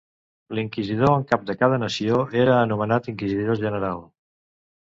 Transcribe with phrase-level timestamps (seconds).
[0.59, 4.03] L'inquisidor en cap de cada nació era anomenat Inquisidor general.